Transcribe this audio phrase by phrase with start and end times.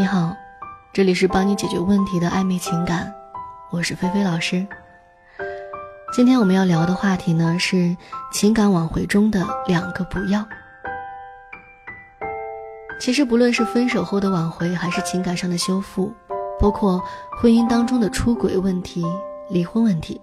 [0.00, 0.34] 你好，
[0.94, 3.12] 这里是帮你解决问题的暧昧情感，
[3.68, 4.66] 我是菲菲老师。
[6.10, 7.94] 今天我们要聊的话题呢是
[8.32, 10.42] 情感挽回中的两个不要。
[12.98, 16.10] 其实不论是分手后的挽回，还是情感上的修复，
[16.58, 16.98] 包括
[17.36, 19.04] 婚姻当中的出轨问题、
[19.50, 20.18] 离婚问题，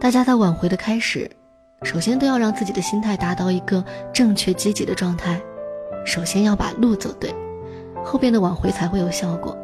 [0.00, 1.28] 大家在挽回的开始，
[1.82, 3.84] 首先都要让自己的心态达到一个
[4.14, 5.42] 正确积极的状态，
[6.06, 7.34] 首先要把路走对，
[8.04, 9.56] 后边的挽回才会有效果。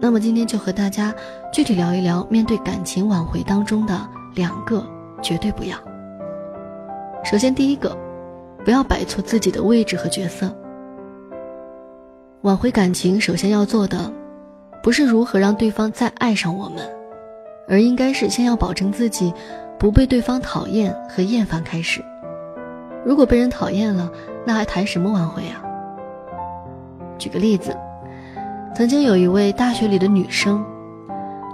[0.00, 1.14] 那么今天就和大家
[1.52, 4.84] 具体聊一聊，面对感情挽回当中的两个
[5.22, 5.76] 绝对不要。
[7.24, 7.96] 首先第一个，
[8.64, 10.54] 不要摆错自己的位置和角色。
[12.42, 14.12] 挽回感情首先要做的，
[14.82, 16.86] 不是如何让对方再爱上我们，
[17.66, 19.32] 而应该是先要保证自己
[19.78, 22.04] 不被对方讨厌和厌烦开始。
[23.06, 24.10] 如果被人讨厌了，
[24.44, 25.63] 那还谈什么挽回啊？
[27.18, 27.76] 举个例子。
[28.74, 30.64] 曾经有一位大学里的女生，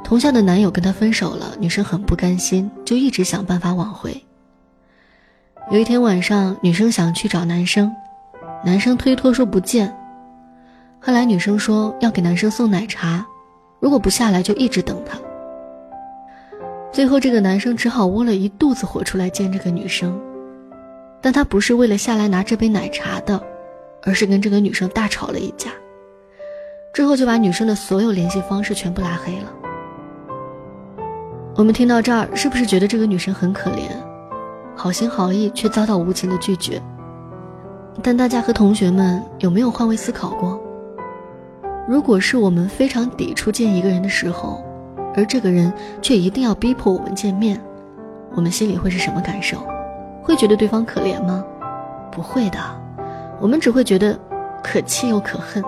[0.03, 4.25] 同校的男友跟她分手了，女生很不甘心，就一直想办法挽回。
[5.71, 7.95] 有一天晚上，女生想去找男生，
[8.65, 9.95] 男生推脱说不见。
[10.99, 13.25] 后来女生说要给男生送奶茶，
[13.79, 15.19] 如果不下来就一直等他。
[16.93, 20.19] 最后这个男生只好窝了一肚子火出来见这个女生，
[21.21, 23.41] 但他不是为了下来拿这杯奶茶的，
[24.03, 25.71] 而是跟这个女生大吵了一架。
[26.93, 29.53] 之后就把女生的所有联系方式全部拉黑了。
[31.55, 33.91] 我们听到这儿，是不是觉得这个女生很可怜，
[34.75, 36.81] 好心好意却遭到无情的拒绝？
[38.03, 40.59] 但大家和同学们有没有换位思考过？
[41.89, 44.65] 如果是我们非常抵触见一个人的时候，
[45.15, 47.61] 而这个人却一定要逼迫我们见面，
[48.35, 49.59] 我们心里会是什么感受？
[50.23, 51.45] 会觉得对方可怜吗？
[52.13, 52.59] 不会的，
[53.41, 54.19] 我们只会觉得
[54.63, 55.63] 可气又可恨。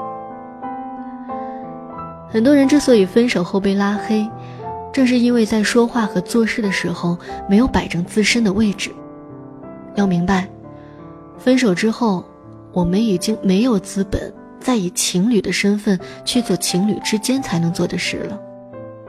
[2.28, 4.28] 很多人之所以分手后被拉黑，
[4.92, 7.16] 正是因为在说话和做事的时候
[7.48, 8.90] 没有摆正自身的位置。
[9.94, 10.48] 要明白，
[11.36, 12.24] 分手之后，
[12.72, 18.38] 我们已经没有资本再以情侣的身份去做情侣之间才能做的事了，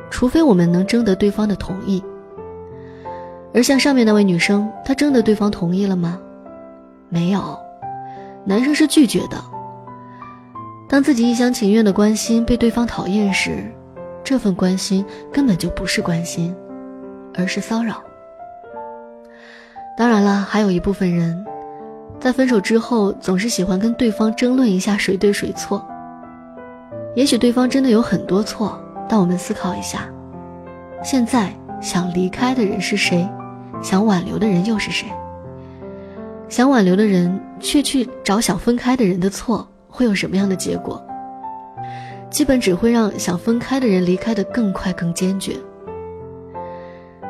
[0.10, 2.04] 除非我们能征得对方的同意。
[3.54, 6.20] 而像上面那位女生，她征得对方同意了吗？
[7.08, 7.58] 没有，
[8.46, 9.38] 男生是拒绝的。
[10.90, 13.72] 当自己一厢情愿的关心被对方讨厌时，
[14.24, 16.56] 这份关心根本就不是关心，
[17.34, 18.04] 而是骚扰。
[19.98, 21.46] 当然了，还有一部分人，
[22.20, 25.86] 在分手之后总是喜欢跟对方争论一下谁对谁错。
[27.16, 30.08] 也许对方真的有很多错，但我们思考一下，
[31.04, 33.28] 现在想离开的人是谁？
[33.82, 35.08] 想挽留的人又是谁？
[36.54, 39.68] 想挽留的人却去找想分开的人的错。
[39.88, 41.04] 会有什么样的结果？
[42.30, 45.56] 基本只会让想分开的人离开的更快、更坚决。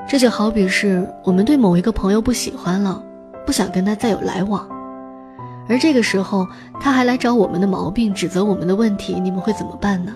[0.10, 3.02] 这就好比是我们对某一个朋友不喜欢了，
[3.46, 4.68] 不想跟他再有来往，
[5.70, 6.46] 而这个时候
[6.82, 10.14] 他还来找我们的毛病，指责我们的问题，你们会怎么办呢？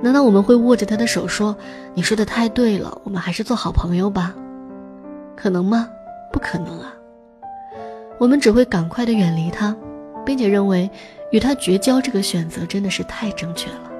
[0.00, 1.56] 难道我们会握着他的手说
[1.94, 4.36] ：“你说的太对了，我们还是做好朋友吧？”
[5.34, 5.88] 可能吗？
[6.32, 6.94] 不可能啊！
[8.18, 9.76] 我们只会赶快的远离他，
[10.24, 10.90] 并且认为。
[11.30, 13.90] 与他绝交这个选择真的是太正确了，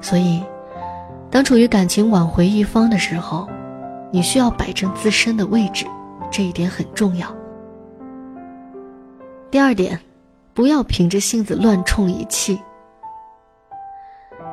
[0.00, 0.42] 所以，
[1.30, 3.46] 当处于感情挽回一方的时候，
[4.10, 5.84] 你需要摆正自身的位置，
[6.30, 7.28] 这一点很重要。
[9.50, 10.00] 第二点，
[10.54, 12.58] 不要凭着性子乱冲一气。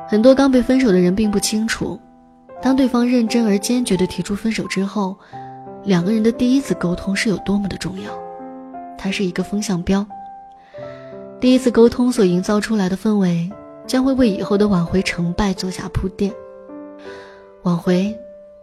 [0.06, 1.98] 很多刚被分手的人并不清楚，
[2.60, 5.16] 当对方认真而坚决的提出分手之后，
[5.82, 8.10] 两个人的第一次沟通是有多么的重要。
[8.98, 10.06] 它是一个风向标。
[11.40, 13.50] 第一次沟通所营造出来的氛围，
[13.86, 16.30] 将会为以后的挽回成败做下铺垫。
[17.62, 18.14] 挽回，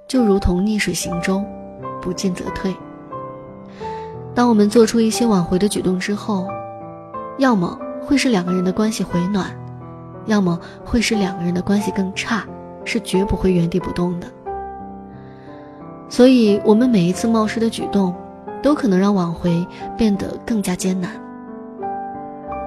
[0.07, 1.43] 就如同逆水行舟，
[1.99, 2.75] 不进则退。
[4.35, 6.47] 当我们做出一些挽回的举动之后，
[7.39, 9.49] 要么会使两个人的关系回暖，
[10.27, 12.45] 要么会使两个人的关系更差，
[12.85, 14.27] 是绝不会原地不动的。
[16.09, 18.13] 所以，我们每一次冒失的举动。
[18.63, 19.65] 都可能让挽回
[19.95, 21.11] 变得更加艰难。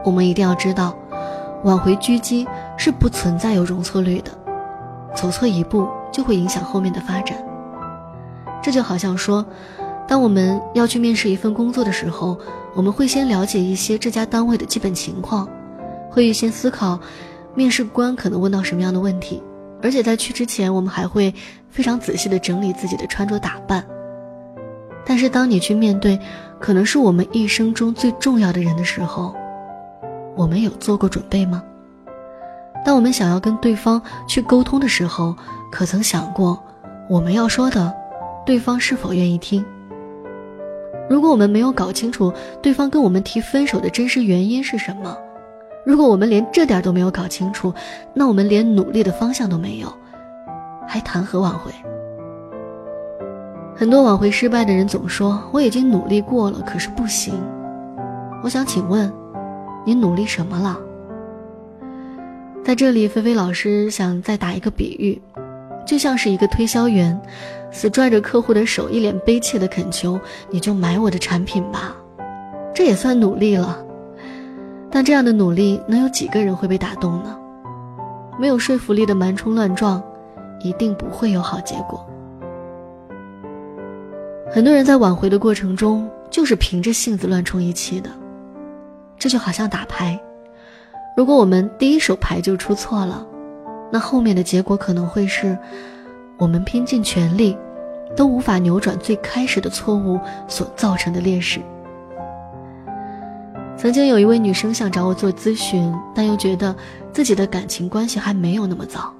[0.04, 0.96] 我们一定要知道，
[1.64, 2.46] 挽回狙击
[2.76, 4.30] 是不存在有容错率的，
[5.14, 7.36] 走错一步就会影响后面的发展。
[8.62, 9.44] 这就好像说，
[10.06, 12.38] 当我们要去面试一份工作的时候，
[12.74, 15.46] 我们会先了解一些这家单位的基本情况，
[16.08, 16.98] 会预先思考
[17.54, 19.42] 面试官可能问到什么样的问题，
[19.82, 21.34] 而且在去之前，我们还会
[21.68, 23.84] 非常仔细的整理自己的穿着打扮。
[25.04, 26.18] 但是，当你去面对
[26.58, 29.34] 可能是我们一生中最重要的人的时候，
[30.36, 31.62] 我们有做过准备吗？
[32.84, 35.34] 当我们想要跟对方去沟通的时候，
[35.70, 36.62] 可曾想过
[37.08, 37.92] 我们要说的，
[38.46, 39.64] 对方是否愿意听？
[41.08, 45.16] 如果我们没有搞清楚对方跟我们提分手的真实原因是什么，
[45.84, 47.72] 如果我们连这点都没有搞清楚，
[48.14, 49.92] 那我们连努力的方向都没有，
[50.86, 51.72] 还谈何挽回？
[53.74, 57.34] 很多挽回失败的人总说我已经努力过了，可是不行。
[58.42, 59.10] 我想请问，
[59.86, 60.78] 你努力什么了？
[62.62, 65.20] 在这里，菲菲老师想再打一个比喻，
[65.86, 67.18] 就像是一个推销员，
[67.72, 71.96] 死拽着客户的手，一脸悲切的恳求：“你就买我的产品吧。”
[72.74, 73.82] 这也算努力了。
[74.90, 77.38] 但这样的努力，能有几个人会被打动呢？
[78.38, 80.02] 没有说服力的蛮冲乱撞，
[80.60, 82.04] 一定不会有好结果。
[84.50, 88.10] 很多人在挽回的过程中，就是凭着性子乱冲一气的。
[89.16, 90.18] 这就好像打牌，
[91.16, 93.24] 如果我们第一手牌就出错了，
[93.92, 95.56] 那后面的结果可能会是，
[96.36, 97.56] 我们拼尽全力，
[98.16, 101.60] 都无法扭转最开始的错误所造成的劣势。
[103.80, 106.76] 曾经有一位女生想找我做咨询，但又觉得
[107.14, 109.10] 自己的感情关系还没有那么糟，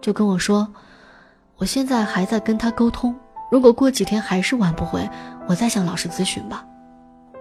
[0.00, 0.68] 就跟我说
[1.58, 3.12] ：“我现在还在跟他沟通。”
[3.50, 5.10] 如果过几天还是挽不回，
[5.48, 6.64] 我再向老师咨询吧。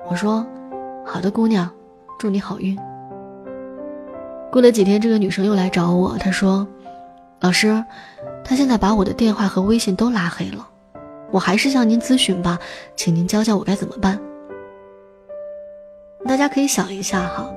[0.10, 0.44] 我说
[1.06, 1.70] ：“好的，姑娘，
[2.18, 2.76] 祝你好运。”
[4.52, 6.68] 过了几天，这个女生又来找我，她说
[7.42, 7.86] ：“老师，
[8.44, 10.68] 他现在把我的电话和微信都拉黑了，
[11.30, 12.58] 我还是向您咨询吧，
[12.96, 14.20] 请您教教我该怎么办。”
[16.36, 17.50] 大家可以想一下哈，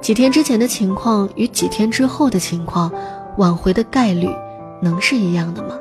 [0.00, 2.88] 几天之前的情况与几天之后的情况，
[3.36, 4.30] 挽回的概率
[4.80, 5.76] 能是一样的吗？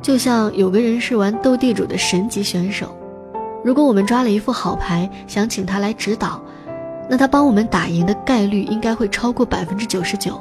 [0.00, 2.96] 就像有个人是玩斗地主的神级选手，
[3.62, 6.40] 如果我们抓了一副好牌，想请他来指导，
[7.10, 10.40] 那他帮我们打赢的概率应该会超过百分之九十九，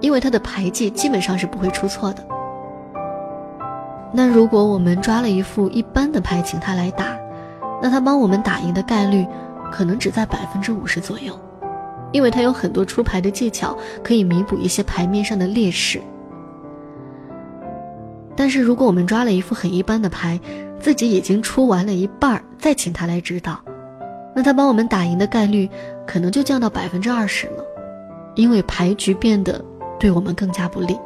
[0.00, 2.26] 因为他的牌技基本上是不会出错的。
[4.10, 7.04] 那如果我们抓了一副一般的牌，请他来打，
[7.84, 9.26] 那他帮我们打赢的概率
[9.70, 11.38] 可能只在百分之五十左右，
[12.12, 16.00] 因为他有很多出牌的技巧可以弥补一些牌面上的劣势。
[18.34, 20.40] 但是，如果我们抓了一副很一般的牌，
[20.80, 23.60] 自己已经出完了一半再请他来指导，
[24.34, 25.68] 那他帮我们打赢的概率
[26.06, 27.62] 可能就降到百分之二十了，
[28.34, 29.62] 因为牌局变得
[30.00, 30.98] 对我们更加不利。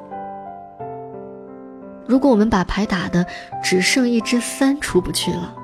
[2.07, 3.27] 如果我们把牌打的
[3.65, 5.57] 只剩一只三出不去了，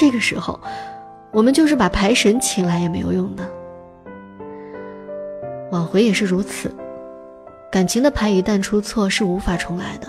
[0.00, 0.58] 这个时候，
[1.30, 3.46] 我们就是把牌神请来也没有用的。
[5.70, 6.74] 挽回也是如此，
[7.70, 10.08] 感情的牌一旦出错是无法重来的。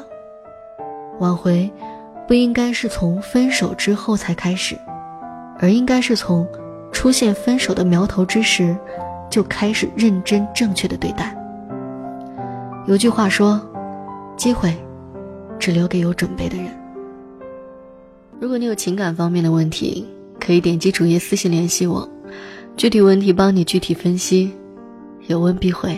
[1.20, 1.70] 挽回，
[2.26, 4.78] 不应该是从分手之后才开始，
[5.60, 6.48] 而应该是从
[6.94, 8.74] 出现分手的苗头之时，
[9.30, 11.36] 就开始认真正确的对待。
[12.88, 13.60] 有句话说
[14.38, 14.74] ：“机会，
[15.60, 16.72] 只留给有准备的人。”
[18.42, 20.04] 如果你有情感方面的问题，
[20.40, 22.10] 可以点击主页私信联系我，
[22.76, 24.52] 具体问题帮你具体分析，
[25.28, 25.96] 有问必回。